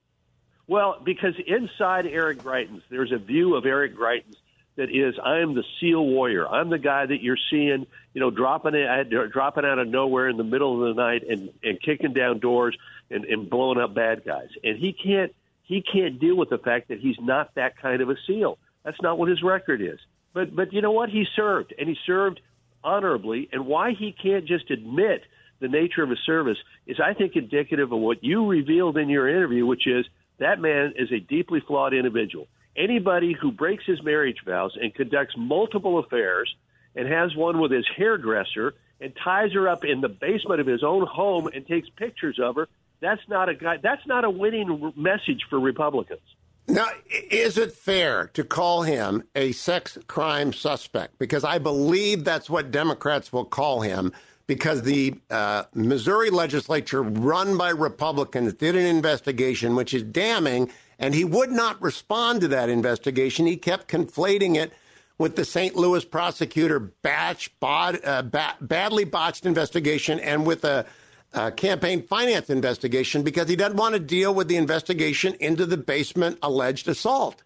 Well, 0.66 1.00
because 1.02 1.34
inside 1.46 2.06
Eric 2.06 2.38
Greitens, 2.38 2.82
there's 2.88 3.12
a 3.12 3.18
view 3.18 3.54
of 3.54 3.66
Eric 3.66 3.96
Greitens 3.96 4.36
that 4.76 4.90
is, 4.90 5.14
I 5.22 5.38
am 5.38 5.54
the 5.54 5.64
SEAL 5.78 6.04
warrior. 6.04 6.48
I'm 6.48 6.68
the 6.70 6.78
guy 6.78 7.06
that 7.06 7.22
you're 7.22 7.38
seeing, 7.50 7.86
you 8.12 8.20
know, 8.20 8.30
dropping 8.30 8.74
it, 8.74 9.10
dropping 9.30 9.64
out 9.64 9.78
of 9.78 9.88
nowhere 9.88 10.28
in 10.28 10.36
the 10.36 10.44
middle 10.44 10.82
of 10.82 10.94
the 10.96 11.00
night 11.00 11.22
and 11.28 11.50
and 11.62 11.80
kicking 11.80 12.12
down 12.12 12.40
doors 12.40 12.76
and, 13.10 13.24
and 13.24 13.48
blowing 13.48 13.78
up 13.78 13.94
bad 13.94 14.24
guys. 14.24 14.48
And 14.64 14.78
he 14.78 14.92
can't 14.92 15.34
he 15.62 15.82
can't 15.82 16.18
deal 16.18 16.36
with 16.36 16.50
the 16.50 16.58
fact 16.58 16.88
that 16.88 16.98
he's 16.98 17.16
not 17.20 17.54
that 17.54 17.76
kind 17.76 18.00
of 18.02 18.10
a 18.10 18.16
SEAL. 18.26 18.58
That's 18.84 19.00
not 19.00 19.18
what 19.18 19.28
his 19.28 19.42
record 19.42 19.80
is. 19.80 20.00
But 20.32 20.56
but 20.56 20.72
you 20.72 20.82
know 20.82 20.92
what? 20.92 21.08
He 21.08 21.26
served 21.36 21.72
and 21.78 21.88
he 21.88 21.96
served 22.04 22.40
honorably. 22.82 23.48
And 23.52 23.66
why 23.66 23.92
he 23.92 24.12
can't 24.12 24.44
just 24.44 24.70
admit 24.70 25.22
the 25.60 25.68
nature 25.68 26.02
of 26.02 26.10
his 26.10 26.18
service 26.26 26.58
is, 26.86 26.98
I 27.00 27.14
think, 27.14 27.36
indicative 27.36 27.92
of 27.92 27.98
what 27.98 28.24
you 28.24 28.46
revealed 28.46 28.98
in 28.98 29.08
your 29.08 29.28
interview, 29.28 29.64
which 29.66 29.86
is 29.86 30.04
that 30.38 30.60
man 30.60 30.94
is 30.96 31.10
a 31.12 31.20
deeply 31.20 31.60
flawed 31.60 31.94
individual. 31.94 32.48
Anybody 32.76 33.32
who 33.32 33.52
breaks 33.52 33.84
his 33.86 34.02
marriage 34.02 34.38
vows 34.44 34.76
and 34.80 34.94
conducts 34.94 35.34
multiple 35.36 35.98
affairs 35.98 36.54
and 36.96 37.08
has 37.08 37.34
one 37.36 37.60
with 37.60 37.70
his 37.70 37.86
hairdresser 37.96 38.74
and 39.00 39.12
ties 39.22 39.52
her 39.52 39.68
up 39.68 39.84
in 39.84 40.00
the 40.00 40.08
basement 40.08 40.60
of 40.60 40.66
his 40.66 40.82
own 40.82 41.06
home 41.06 41.48
and 41.48 41.66
takes 41.66 41.88
pictures 41.90 42.38
of 42.40 42.56
her 42.56 42.68
that's 43.04 43.20
not 43.28 43.50
a 43.50 43.54
guy. 43.54 43.76
That's 43.76 44.06
not 44.06 44.24
a 44.24 44.30
winning 44.30 44.92
message 44.96 45.42
for 45.50 45.60
Republicans. 45.60 46.22
Now, 46.66 46.88
is 47.10 47.58
it 47.58 47.72
fair 47.72 48.28
to 48.28 48.42
call 48.42 48.82
him 48.82 49.24
a 49.34 49.52
sex 49.52 49.98
crime 50.06 50.54
suspect? 50.54 51.18
Because 51.18 51.44
I 51.44 51.58
believe 51.58 52.24
that's 52.24 52.48
what 52.48 52.70
Democrats 52.70 53.30
will 53.30 53.44
call 53.44 53.82
him. 53.82 54.12
Because 54.46 54.82
the 54.82 55.14
uh, 55.30 55.64
Missouri 55.74 56.28
legislature, 56.30 57.02
run 57.02 57.56
by 57.56 57.70
Republicans, 57.70 58.52
did 58.54 58.76
an 58.76 58.84
investigation 58.84 59.74
which 59.74 59.94
is 59.94 60.02
damning, 60.02 60.70
and 60.98 61.14
he 61.14 61.24
would 61.24 61.50
not 61.50 61.80
respond 61.80 62.42
to 62.42 62.48
that 62.48 62.68
investigation. 62.68 63.46
He 63.46 63.56
kept 63.56 63.88
conflating 63.88 64.56
it 64.56 64.72
with 65.16 65.36
the 65.36 65.44
St. 65.44 65.76
Louis 65.76 66.04
prosecutor 66.04 66.78
batch, 66.78 67.58
bod, 67.60 68.00
uh, 68.04 68.22
ba- 68.22 68.56
badly 68.60 69.04
botched 69.04 69.46
investigation 69.46 70.20
and 70.20 70.46
with 70.46 70.64
a 70.64 70.84
uh, 71.32 71.50
campaign 71.50 72.02
finance 72.02 72.50
investigation 72.50 73.22
because 73.22 73.48
he 73.48 73.56
doesn't 73.56 73.76
want 73.76 73.94
to 73.94 74.00
deal 74.00 74.34
with 74.34 74.48
the 74.48 74.56
investigation 74.56 75.34
into 75.40 75.66
the 75.66 75.76
basement 75.76 76.38
alleged 76.42 76.88
assault. 76.88 77.42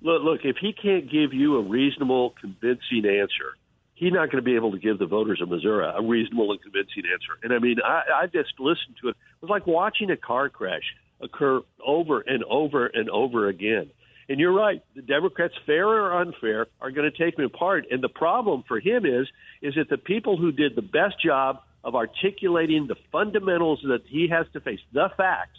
Look, 0.00 0.22
look, 0.22 0.40
if 0.44 0.56
he 0.60 0.72
can't 0.72 1.10
give 1.10 1.32
you 1.32 1.56
a 1.56 1.62
reasonable, 1.62 2.34
convincing 2.40 3.04
answer, 3.06 3.56
he's 4.02 4.12
not 4.12 4.32
going 4.32 4.42
to 4.42 4.42
be 4.42 4.56
able 4.56 4.72
to 4.72 4.78
give 4.78 4.98
the 4.98 5.06
voters 5.06 5.40
of 5.40 5.48
Missouri 5.48 5.86
a 5.86 6.02
reasonable 6.02 6.50
and 6.50 6.60
convincing 6.60 7.04
answer. 7.12 7.38
And 7.44 7.52
I 7.52 7.60
mean, 7.60 7.76
I, 7.84 8.22
I 8.22 8.26
just 8.26 8.58
listened 8.58 8.96
to 9.00 9.10
it. 9.10 9.10
It 9.10 9.42
was 9.42 9.48
like 9.48 9.64
watching 9.64 10.10
a 10.10 10.16
car 10.16 10.48
crash 10.48 10.82
occur 11.20 11.60
over 11.86 12.20
and 12.20 12.42
over 12.42 12.86
and 12.86 13.08
over 13.08 13.46
again. 13.46 13.90
And 14.28 14.40
you're 14.40 14.52
right. 14.52 14.82
The 14.96 15.02
Democrats, 15.02 15.54
fair 15.66 15.86
or 15.86 16.20
unfair, 16.20 16.66
are 16.80 16.90
going 16.90 17.08
to 17.08 17.16
take 17.16 17.38
him 17.38 17.44
apart. 17.44 17.86
And 17.92 18.02
the 18.02 18.08
problem 18.08 18.64
for 18.66 18.80
him 18.80 19.06
is, 19.06 19.28
is 19.60 19.76
that 19.76 19.88
the 19.88 19.98
people 19.98 20.36
who 20.36 20.50
did 20.50 20.74
the 20.74 20.82
best 20.82 21.22
job 21.24 21.60
of 21.84 21.94
articulating 21.94 22.88
the 22.88 22.96
fundamentals 23.12 23.82
that 23.84 24.02
he 24.08 24.26
has 24.28 24.46
to 24.54 24.60
face, 24.60 24.80
the 24.92 25.10
facts, 25.16 25.58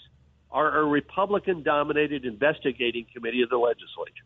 are 0.51 0.79
a 0.79 0.83
Republican 0.83 1.63
dominated 1.63 2.25
investigating 2.25 3.05
committee 3.13 3.41
of 3.41 3.49
the 3.49 3.57
legislature. 3.57 4.25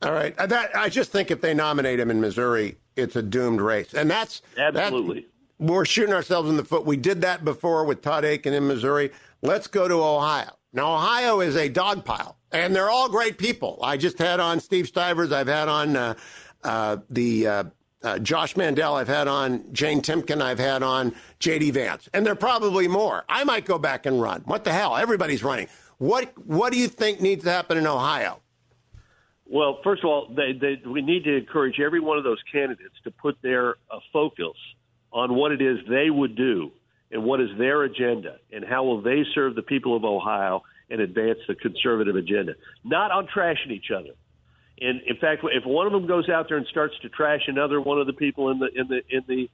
All 0.00 0.12
right. 0.12 0.36
Uh, 0.38 0.46
that, 0.46 0.74
I 0.74 0.88
just 0.88 1.12
think 1.12 1.30
if 1.30 1.42
they 1.42 1.52
nominate 1.52 2.00
him 2.00 2.10
in 2.10 2.20
Missouri, 2.20 2.76
it's 2.96 3.16
a 3.16 3.22
doomed 3.22 3.60
race. 3.60 3.94
And 3.94 4.10
that's 4.10 4.42
absolutely. 4.56 5.26
We're 5.58 5.84
shooting 5.84 6.12
ourselves 6.14 6.50
in 6.50 6.56
the 6.56 6.64
foot. 6.64 6.84
We 6.84 6.96
did 6.96 7.20
that 7.20 7.44
before 7.44 7.84
with 7.84 8.02
Todd 8.02 8.24
Akin 8.24 8.52
in 8.52 8.66
Missouri. 8.66 9.12
Let's 9.42 9.66
go 9.66 9.86
to 9.86 9.94
Ohio. 9.94 10.50
Now, 10.72 10.94
Ohio 10.94 11.40
is 11.40 11.56
a 11.56 11.68
dog 11.68 12.04
pile, 12.04 12.36
and 12.50 12.74
they're 12.74 12.90
all 12.90 13.08
great 13.08 13.36
people. 13.38 13.78
I 13.82 13.96
just 13.96 14.18
had 14.18 14.40
on 14.40 14.58
Steve 14.58 14.88
Stivers. 14.88 15.30
I've 15.30 15.48
had 15.48 15.68
on 15.68 15.96
uh, 15.96 16.14
uh, 16.64 16.96
the 17.10 17.46
uh, 17.46 17.64
uh 18.02 18.18
Josh 18.18 18.56
Mandel. 18.56 18.94
I've 18.94 19.08
had 19.08 19.28
on 19.28 19.64
Jane 19.72 20.00
Timken. 20.00 20.40
I've 20.40 20.58
had 20.58 20.82
on 20.82 21.14
J.D. 21.40 21.72
Vance, 21.72 22.08
and 22.14 22.24
there 22.24 22.32
are 22.32 22.36
probably 22.36 22.88
more. 22.88 23.24
I 23.28 23.44
might 23.44 23.66
go 23.66 23.78
back 23.78 24.06
and 24.06 24.20
run. 24.20 24.42
What 24.46 24.64
the 24.64 24.72
hell? 24.72 24.96
Everybody's 24.96 25.44
running. 25.44 25.68
What 25.98 26.32
What 26.46 26.72
do 26.72 26.78
you 26.78 26.88
think 26.88 27.20
needs 27.20 27.44
to 27.44 27.50
happen 27.50 27.76
in 27.76 27.86
Ohio? 27.86 28.41
Well, 29.52 29.80
first 29.84 30.02
of 30.02 30.08
all, 30.08 30.34
they, 30.34 30.58
they, 30.58 30.88
we 30.88 31.02
need 31.02 31.24
to 31.24 31.36
encourage 31.36 31.78
every 31.78 32.00
one 32.00 32.16
of 32.16 32.24
those 32.24 32.40
candidates 32.50 32.94
to 33.04 33.10
put 33.10 33.36
their 33.42 33.72
uh, 33.90 33.98
focus 34.10 34.56
on 35.12 35.34
what 35.34 35.52
it 35.52 35.60
is 35.60 35.76
they 35.90 36.08
would 36.08 36.34
do 36.34 36.70
and 37.10 37.22
what 37.22 37.38
is 37.38 37.50
their 37.58 37.82
agenda 37.82 38.38
and 38.50 38.64
how 38.64 38.82
will 38.82 39.02
they 39.02 39.24
serve 39.34 39.54
the 39.54 39.62
people 39.62 39.94
of 39.94 40.04
Ohio 40.04 40.62
and 40.88 41.02
advance 41.02 41.38
the 41.46 41.54
conservative 41.54 42.16
agenda, 42.16 42.54
not 42.82 43.10
on 43.10 43.26
trashing 43.26 43.70
each 43.70 43.90
other. 43.94 44.14
And 44.80 45.02
in 45.06 45.16
fact, 45.20 45.42
if 45.44 45.66
one 45.66 45.86
of 45.86 45.92
them 45.92 46.06
goes 46.06 46.30
out 46.30 46.46
there 46.48 46.56
and 46.56 46.66
starts 46.70 46.94
to 47.02 47.10
trash 47.10 47.42
another 47.46 47.78
one 47.78 48.00
of 48.00 48.06
the 48.06 48.14
people 48.14 48.50
in 48.50 48.58
the 48.58 48.68
in 48.74 48.88
the 48.88 49.02
in 49.10 49.22
the 49.28 49.48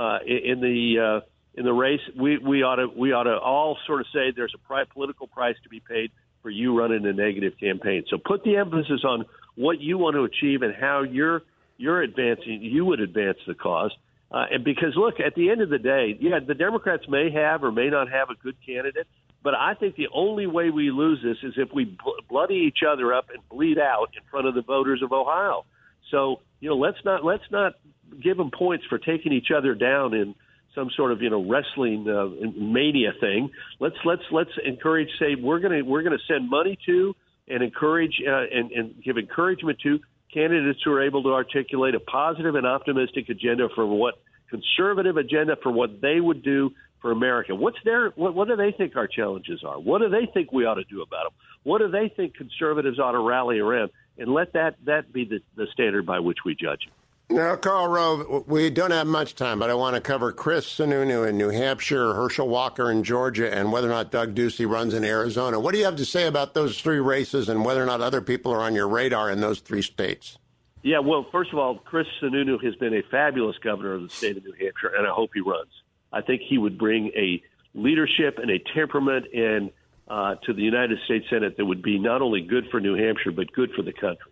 uh, 0.00 0.18
in 0.26 0.60
the 0.60 1.20
uh, 1.22 1.26
in 1.54 1.64
the 1.64 1.72
race, 1.72 2.00
we, 2.20 2.38
we 2.38 2.64
ought 2.64 2.76
to 2.76 2.88
we 2.88 3.12
ought 3.12 3.22
to 3.22 3.38
all 3.38 3.78
sort 3.86 4.00
of 4.00 4.06
say 4.12 4.32
there's 4.34 4.52
a 4.54 4.66
pri- 4.66 4.84
political 4.92 5.28
price 5.28 5.56
to 5.62 5.68
be 5.68 5.80
paid 5.80 6.10
for 6.42 6.50
you 6.50 6.76
running 6.76 7.06
a 7.06 7.12
negative 7.12 7.54
campaign. 7.58 8.04
So 8.10 8.18
put 8.18 8.44
the 8.44 8.56
emphasis 8.56 9.02
on 9.04 9.24
what 9.56 9.80
you 9.80 9.98
want 9.98 10.14
to 10.14 10.24
achieve 10.24 10.62
and 10.62 10.74
how 10.74 11.02
you're 11.02 11.42
you're 11.76 12.02
advancing. 12.02 12.60
You 12.62 12.84
would 12.86 13.00
advance 13.00 13.38
the 13.46 13.54
cause. 13.54 13.92
Uh, 14.30 14.46
and 14.50 14.64
because 14.64 14.94
look, 14.96 15.20
at 15.20 15.34
the 15.34 15.50
end 15.50 15.60
of 15.60 15.70
the 15.70 15.78
day, 15.78 16.16
yeah, 16.20 16.40
the 16.44 16.54
Democrats 16.54 17.04
may 17.08 17.30
have 17.30 17.62
or 17.62 17.70
may 17.70 17.88
not 17.88 18.10
have 18.10 18.30
a 18.30 18.34
good 18.42 18.56
candidate, 18.64 19.06
but 19.42 19.54
I 19.54 19.74
think 19.74 19.96
the 19.96 20.08
only 20.12 20.46
way 20.46 20.70
we 20.70 20.90
lose 20.90 21.20
this 21.22 21.36
is 21.42 21.54
if 21.56 21.68
we 21.72 21.84
bl- 21.84 22.22
bloody 22.28 22.66
each 22.66 22.78
other 22.88 23.12
up 23.12 23.26
and 23.32 23.46
bleed 23.48 23.78
out 23.78 24.08
in 24.16 24.22
front 24.30 24.46
of 24.46 24.54
the 24.54 24.62
voters 24.62 25.02
of 25.02 25.12
Ohio. 25.12 25.64
So 26.10 26.40
you 26.60 26.68
know, 26.68 26.76
let's 26.76 26.98
not 27.04 27.24
let's 27.24 27.44
not 27.50 27.74
give 28.22 28.36
them 28.36 28.50
points 28.50 28.84
for 28.88 28.98
taking 28.98 29.32
each 29.32 29.48
other 29.56 29.74
down 29.74 30.14
in 30.14 30.34
some 30.74 30.90
sort 30.96 31.12
of 31.12 31.22
you 31.22 31.30
know 31.30 31.46
wrestling 31.46 32.08
uh, 32.08 32.28
mania 32.58 33.12
thing. 33.20 33.50
Let's 33.78 33.96
let's 34.04 34.22
let's 34.32 34.50
encourage. 34.64 35.08
Say 35.18 35.34
we're 35.40 35.60
gonna 35.60 35.84
we're 35.84 36.02
gonna 36.02 36.16
send 36.26 36.48
money 36.50 36.78
to 36.86 37.14
and 37.48 37.62
encourage 37.62 38.20
uh, 38.26 38.44
and, 38.52 38.72
and 38.72 39.02
give 39.04 39.18
encouragement 39.18 39.78
to 39.82 40.00
candidates 40.32 40.80
who 40.84 40.92
are 40.92 41.02
able 41.02 41.22
to 41.22 41.32
articulate 41.32 41.94
a 41.94 42.00
positive 42.00 42.54
and 42.54 42.66
optimistic 42.66 43.28
agenda 43.28 43.68
for 43.74 43.86
what 43.86 44.14
conservative 44.50 45.16
agenda 45.16 45.56
for 45.62 45.70
what 45.70 46.00
they 46.00 46.20
would 46.20 46.42
do 46.42 46.70
for 47.00 47.10
America. 47.10 47.54
What's 47.54 47.78
their 47.84 48.10
what, 48.10 48.34
what 48.34 48.48
do 48.48 48.56
they 48.56 48.72
think 48.72 48.96
our 48.96 49.06
challenges 49.06 49.62
are? 49.64 49.78
What 49.78 50.00
do 50.00 50.08
they 50.08 50.26
think 50.32 50.52
we 50.52 50.64
ought 50.64 50.74
to 50.74 50.84
do 50.84 51.02
about 51.02 51.24
them? 51.24 51.32
What 51.62 51.78
do 51.78 51.88
they 51.88 52.12
think 52.14 52.34
conservatives 52.34 52.98
ought 52.98 53.12
to 53.12 53.18
rally 53.18 53.58
around? 53.58 53.90
And 54.18 54.32
let 54.32 54.52
that 54.54 54.76
that 54.86 55.12
be 55.12 55.24
the, 55.24 55.40
the 55.56 55.66
standard 55.72 56.06
by 56.06 56.20
which 56.20 56.38
we 56.44 56.54
judge. 56.54 56.88
Now, 57.34 57.56
Karl 57.56 57.88
Rove, 57.88 58.46
we 58.46 58.70
don't 58.70 58.92
have 58.92 59.08
much 59.08 59.34
time, 59.34 59.58
but 59.58 59.68
I 59.68 59.74
want 59.74 59.96
to 59.96 60.00
cover 60.00 60.30
Chris 60.30 60.66
Sununu 60.66 61.28
in 61.28 61.36
New 61.36 61.48
Hampshire, 61.48 62.14
Herschel 62.14 62.46
Walker 62.46 62.92
in 62.92 63.02
Georgia, 63.02 63.52
and 63.52 63.72
whether 63.72 63.88
or 63.88 63.90
not 63.90 64.12
Doug 64.12 64.36
Ducey 64.36 64.70
runs 64.70 64.94
in 64.94 65.02
Arizona. 65.02 65.58
What 65.58 65.72
do 65.72 65.78
you 65.78 65.84
have 65.84 65.96
to 65.96 66.04
say 66.04 66.28
about 66.28 66.54
those 66.54 66.80
three 66.80 67.00
races 67.00 67.48
and 67.48 67.64
whether 67.64 67.82
or 67.82 67.86
not 67.86 68.00
other 68.00 68.20
people 68.20 68.52
are 68.52 68.60
on 68.60 68.76
your 68.76 68.86
radar 68.86 69.32
in 69.32 69.40
those 69.40 69.58
three 69.58 69.82
states? 69.82 70.38
Yeah, 70.84 71.00
well, 71.00 71.26
first 71.32 71.52
of 71.52 71.58
all, 71.58 71.74
Chris 71.78 72.06
Sununu 72.22 72.62
has 72.62 72.76
been 72.76 72.94
a 72.94 73.02
fabulous 73.10 73.58
governor 73.58 73.94
of 73.94 74.02
the 74.02 74.10
state 74.10 74.36
of 74.36 74.44
New 74.44 74.52
Hampshire, 74.52 74.92
and 74.96 75.04
I 75.04 75.10
hope 75.10 75.30
he 75.34 75.40
runs. 75.40 75.72
I 76.12 76.20
think 76.20 76.40
he 76.48 76.56
would 76.56 76.78
bring 76.78 77.08
a 77.16 77.42
leadership 77.74 78.38
and 78.38 78.48
a 78.48 78.60
temperament 78.76 79.26
in 79.32 79.72
uh, 80.06 80.36
to 80.44 80.52
the 80.52 80.62
United 80.62 80.98
States 81.04 81.26
Senate 81.28 81.56
that 81.56 81.66
would 81.66 81.82
be 81.82 81.98
not 81.98 82.22
only 82.22 82.42
good 82.42 82.68
for 82.70 82.78
New 82.78 82.94
Hampshire 82.94 83.32
but 83.32 83.50
good 83.50 83.72
for 83.74 83.82
the 83.82 83.92
country. 83.92 84.30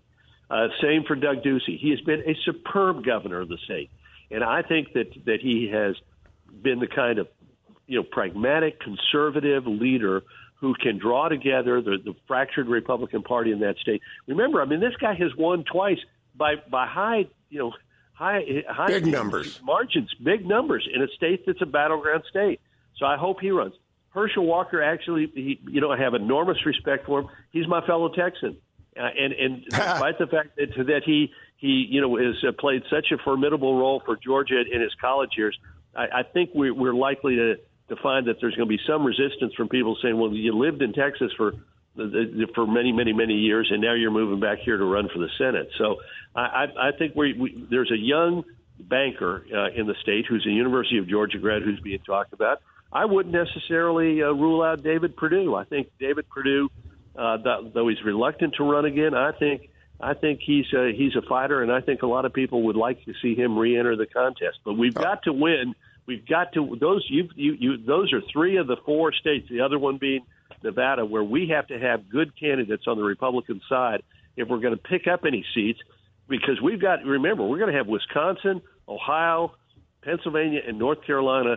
Uh, 0.52 0.68
same 0.82 1.02
for 1.04 1.16
Doug 1.16 1.42
Ducey. 1.42 1.78
He 1.78 1.90
has 1.90 2.00
been 2.02 2.20
a 2.20 2.36
superb 2.44 3.06
governor 3.06 3.40
of 3.40 3.48
the 3.48 3.56
state, 3.64 3.88
and 4.30 4.44
I 4.44 4.60
think 4.60 4.92
that 4.92 5.10
that 5.24 5.40
he 5.40 5.70
has 5.72 5.96
been 6.62 6.78
the 6.78 6.86
kind 6.86 7.18
of 7.18 7.28
you 7.86 7.98
know 7.98 8.02
pragmatic 8.02 8.78
conservative 8.78 9.66
leader 9.66 10.22
who 10.56 10.74
can 10.74 10.98
draw 10.98 11.28
together 11.28 11.80
the, 11.80 11.96
the 12.04 12.14
fractured 12.28 12.68
Republican 12.68 13.22
Party 13.22 13.50
in 13.50 13.60
that 13.60 13.78
state. 13.78 14.02
Remember, 14.26 14.60
I 14.60 14.66
mean, 14.66 14.80
this 14.80 14.94
guy 15.00 15.14
has 15.14 15.34
won 15.38 15.64
twice 15.64 16.00
by 16.36 16.56
by 16.70 16.86
high 16.86 17.28
you 17.48 17.58
know 17.58 17.72
high 18.12 18.42
high 18.68 18.88
big 18.88 19.06
numbers 19.06 19.58
margins, 19.64 20.12
big 20.22 20.46
numbers 20.46 20.86
in 20.94 21.00
a 21.00 21.08
state 21.16 21.46
that's 21.46 21.62
a 21.62 21.66
battleground 21.66 22.24
state. 22.28 22.60
So 22.98 23.06
I 23.06 23.16
hope 23.16 23.40
he 23.40 23.52
runs. 23.52 23.72
Herschel 24.10 24.44
Walker 24.44 24.82
actually, 24.82 25.32
he, 25.34 25.58
you 25.66 25.80
know, 25.80 25.90
I 25.90 25.98
have 25.98 26.12
enormous 26.12 26.66
respect 26.66 27.06
for 27.06 27.20
him. 27.20 27.28
He's 27.52 27.66
my 27.66 27.80
fellow 27.86 28.10
Texan. 28.10 28.58
Uh, 28.96 29.02
and 29.18 29.32
and 29.32 29.64
despite 29.70 30.18
the 30.18 30.26
fact 30.26 30.56
that 30.56 30.68
that 30.86 31.02
he 31.04 31.32
he 31.56 31.86
you 31.88 32.00
know 32.00 32.16
has 32.16 32.36
uh, 32.46 32.52
played 32.58 32.82
such 32.90 33.06
a 33.12 33.18
formidable 33.18 33.78
role 33.78 34.02
for 34.04 34.16
Georgia 34.16 34.60
in 34.70 34.80
his 34.80 34.94
college 35.00 35.30
years, 35.36 35.58
I, 35.94 36.02
I 36.02 36.22
think 36.22 36.50
we, 36.54 36.70
we're 36.70 36.94
likely 36.94 37.36
to 37.36 37.56
to 37.88 37.96
find 38.02 38.26
that 38.26 38.36
there's 38.40 38.54
going 38.54 38.68
to 38.68 38.76
be 38.76 38.82
some 38.86 39.04
resistance 39.04 39.54
from 39.54 39.68
people 39.68 39.96
saying, 40.02 40.18
well, 40.18 40.32
you 40.32 40.52
lived 40.56 40.82
in 40.82 40.92
Texas 40.92 41.32
for 41.36 41.52
for 42.54 42.66
many 42.66 42.92
many 42.92 43.12
many 43.12 43.34
years, 43.34 43.68
and 43.70 43.80
now 43.80 43.94
you're 43.94 44.10
moving 44.10 44.40
back 44.40 44.58
here 44.58 44.76
to 44.76 44.84
run 44.84 45.08
for 45.12 45.18
the 45.18 45.28
Senate. 45.38 45.68
So 45.78 45.96
I 46.34 46.40
I, 46.40 46.88
I 46.88 46.92
think 46.98 47.14
we, 47.14 47.32
we 47.34 47.66
there's 47.70 47.90
a 47.90 47.98
young 47.98 48.44
banker 48.78 49.44
uh, 49.54 49.70
in 49.78 49.86
the 49.86 49.94
state 50.02 50.26
who's 50.28 50.44
a 50.46 50.50
University 50.50 50.98
of 50.98 51.08
Georgia 51.08 51.38
grad 51.38 51.62
who's 51.62 51.80
being 51.80 52.00
talked 52.00 52.32
about. 52.32 52.60
I 52.92 53.06
wouldn't 53.06 53.34
necessarily 53.34 54.22
uh, 54.22 54.32
rule 54.32 54.62
out 54.62 54.82
David 54.82 55.16
Perdue. 55.16 55.54
I 55.54 55.64
think 55.64 55.88
David 55.98 56.28
Perdue 56.28 56.68
uh, 57.16 57.38
though 57.72 57.88
he's 57.88 58.02
reluctant 58.04 58.54
to 58.56 58.64
run 58.64 58.84
again, 58.84 59.14
I 59.14 59.32
think 59.32 59.68
I 60.00 60.14
think 60.14 60.40
he's 60.44 60.66
a, 60.72 60.92
he's 60.92 61.14
a 61.14 61.22
fighter, 61.22 61.62
and 61.62 61.70
I 61.70 61.80
think 61.80 62.02
a 62.02 62.06
lot 62.06 62.24
of 62.24 62.32
people 62.32 62.62
would 62.64 62.76
like 62.76 63.04
to 63.04 63.12
see 63.22 63.34
him 63.34 63.56
re-enter 63.56 63.94
the 63.96 64.06
contest. 64.06 64.58
But 64.64 64.74
we've 64.74 64.94
got 64.94 65.22
to 65.24 65.32
win. 65.32 65.74
We've 66.06 66.26
got 66.26 66.52
to 66.54 66.76
those 66.80 67.06
you 67.08 67.28
you, 67.34 67.56
you 67.58 67.76
those 67.76 68.12
are 68.12 68.20
three 68.32 68.56
of 68.56 68.66
the 68.66 68.76
four 68.84 69.12
states. 69.12 69.48
The 69.48 69.60
other 69.60 69.78
one 69.78 69.98
being 69.98 70.24
Nevada, 70.62 71.04
where 71.04 71.24
we 71.24 71.48
have 71.48 71.66
to 71.68 71.78
have 71.78 72.08
good 72.08 72.38
candidates 72.38 72.84
on 72.86 72.96
the 72.96 73.04
Republican 73.04 73.60
side 73.68 74.02
if 74.36 74.48
we're 74.48 74.60
going 74.60 74.74
to 74.74 74.82
pick 74.82 75.06
up 75.06 75.24
any 75.26 75.44
seats. 75.54 75.80
Because 76.28 76.60
we've 76.62 76.80
got 76.80 77.04
remember 77.04 77.44
we're 77.46 77.58
going 77.58 77.72
to 77.72 77.76
have 77.76 77.88
Wisconsin, 77.88 78.62
Ohio, 78.88 79.54
Pennsylvania, 80.02 80.60
and 80.66 80.78
North 80.78 81.04
Carolina 81.04 81.56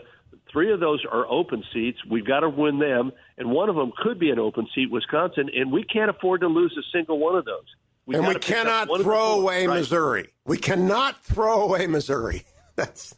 Three 0.52 0.72
of 0.72 0.80
those 0.80 1.04
are 1.12 1.26
open 1.30 1.64
seats. 1.74 2.00
We've 2.10 2.26
got 2.26 2.42
to 2.42 2.50
win 2.50 2.80
them, 2.80 3.12
and 3.38 3.52
one 3.52 3.70
of 3.70 3.76
them 3.76 3.92
could 3.98 4.20
be 4.20 4.30
an 4.30 4.40
open 4.40 4.68
seat, 4.74 4.90
Wisconsin, 4.92 5.50
and 5.56 5.72
we 5.72 5.84
can't 5.84 6.10
afford 6.10 6.42
to 6.42 6.48
lose 6.48 6.76
a 6.78 6.84
single 6.96 7.20
one 7.20 7.36
of 7.36 7.46
those. 7.46 7.66
We've 8.06 8.20
and 8.20 8.28
we 8.28 8.36
cannot 8.36 8.88
throw 9.02 9.40
away 9.40 9.66
right. 9.68 9.80
Missouri. 9.80 10.30
We 10.46 10.58
cannot 10.58 11.24
throw 11.24 11.64
away 11.64 11.88
Missouri. 11.88 12.46
That's. 12.76 13.16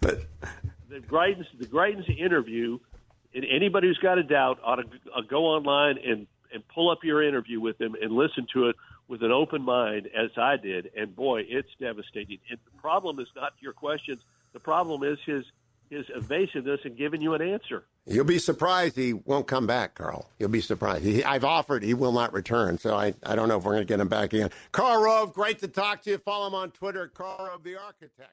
but 0.00 0.22
the 0.88 1.00
Greitens, 1.00 1.46
the 1.58 1.66
Greitens 1.66 2.08
interview, 2.18 2.78
and 3.34 3.44
anybody 3.44 3.88
who's 3.88 3.98
got 3.98 4.18
a 4.18 4.22
doubt 4.22 4.58
ought 4.62 4.76
to 4.76 4.84
uh, 5.14 5.22
go 5.22 5.46
online 5.46 5.98
and 6.04 6.26
and 6.52 6.66
pull 6.68 6.90
up 6.90 7.04
your 7.04 7.22
interview 7.22 7.60
with 7.60 7.80
him 7.80 7.94
and 8.00 8.10
listen 8.12 8.46
to 8.54 8.68
it 8.68 8.76
with 9.06 9.22
an 9.22 9.30
open 9.30 9.62
mind, 9.62 10.08
as 10.16 10.30
I 10.36 10.56
did. 10.56 10.90
And 10.96 11.14
boy, 11.14 11.44
it's 11.46 11.68
devastating. 11.78 12.38
And 12.50 12.58
the 12.64 12.80
problem 12.80 13.20
is 13.20 13.28
not 13.36 13.52
your 13.60 13.72
questions. 13.72 14.20
The 14.52 14.60
problem 14.60 15.02
is 15.02 15.18
his 15.26 15.44
his 15.90 16.06
evasiveness 16.14 16.80
and 16.84 16.96
giving 16.96 17.20
you 17.20 17.34
an 17.34 17.42
answer. 17.42 17.84
You'll 18.06 18.24
be 18.24 18.38
surprised 18.38 18.96
he 18.96 19.12
won't 19.12 19.46
come 19.46 19.66
back, 19.66 19.94
Karl. 19.94 20.30
You'll 20.38 20.48
be 20.48 20.60
surprised. 20.60 21.04
He, 21.04 21.22
I've 21.24 21.44
offered, 21.44 21.82
he 21.82 21.94
will 21.94 22.12
not 22.12 22.32
return. 22.32 22.78
So 22.78 22.94
I, 22.94 23.14
I 23.24 23.36
don't 23.36 23.48
know 23.48 23.58
if 23.58 23.64
we're 23.64 23.72
going 23.72 23.86
to 23.86 23.92
get 23.92 24.00
him 24.00 24.08
back 24.08 24.32
again. 24.32 24.50
Karl 24.72 25.02
Rove, 25.02 25.32
great 25.32 25.58
to 25.60 25.68
talk 25.68 26.02
to 26.02 26.10
you. 26.10 26.18
Follow 26.18 26.46
him 26.46 26.54
on 26.54 26.70
Twitter, 26.70 27.08
Karl 27.08 27.46
Rove, 27.46 27.62
the 27.62 27.76
architect. 27.76 28.32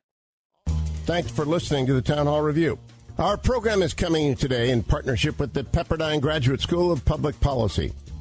Thanks 1.06 1.30
for 1.30 1.46
listening 1.46 1.86
to 1.88 1.94
the 1.94 2.02
Town 2.02 2.26
Hall 2.26 2.42
Review. 2.42 2.80
Our 3.18 3.38
program 3.38 3.82
is 3.82 3.94
coming 3.94 4.36
today 4.36 4.72
in 4.72 4.84
partnership 4.84 5.40
with 5.40 5.54
the 5.54 5.64
Pepperdine 5.64 6.20
Graduate 6.20 6.62
School 6.62 6.92
of 6.92 7.06
Public 7.06 7.40
Policy. 7.40 7.94